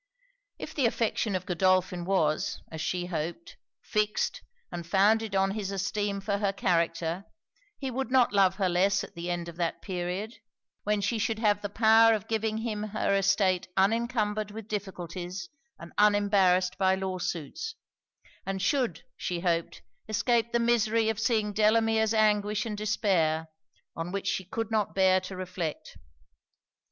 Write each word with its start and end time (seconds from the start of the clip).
If 0.57 0.73
the 0.73 0.87
affection 0.87 1.35
of 1.35 1.45
Godolphin 1.45 2.05
was, 2.05 2.59
as 2.71 2.81
she 2.81 3.05
hoped, 3.05 3.57
fixed, 3.83 4.41
and 4.71 4.83
founded 4.87 5.35
on 5.35 5.51
his 5.51 5.69
esteem 5.69 6.21
for 6.21 6.39
her 6.39 6.51
character, 6.51 7.25
he 7.77 7.91
would 7.91 8.09
not 8.09 8.33
love 8.33 8.55
her 8.55 8.67
less 8.67 9.03
at 9.03 9.13
the 9.13 9.29
end 9.29 9.47
of 9.47 9.57
that 9.57 9.79
period, 9.83 10.39
when 10.85 11.01
she 11.01 11.19
should 11.19 11.37
have 11.37 11.61
the 11.61 11.69
power 11.69 12.15
of 12.15 12.27
giving 12.27 12.57
him 12.57 12.81
her 12.81 13.13
estate 13.15 13.67
unincumbered 13.77 14.49
with 14.49 14.67
difficulties 14.67 15.49
and 15.77 15.93
unembarrassed 15.99 16.79
by 16.79 16.95
law 16.95 17.19
suits; 17.19 17.75
and 18.43 18.59
should, 18.59 19.03
she 19.15 19.41
hoped, 19.41 19.83
escape 20.09 20.51
the 20.51 20.57
misery 20.59 21.09
of 21.09 21.19
seeing 21.19 21.53
Delamere's 21.53 22.15
anguish 22.15 22.65
and 22.65 22.75
despair, 22.75 23.49
on 23.95 24.11
which 24.11 24.25
she 24.25 24.45
could 24.45 24.71
not 24.71 24.95
bear 24.95 25.21
to 25.21 25.35
reflect. 25.35 25.95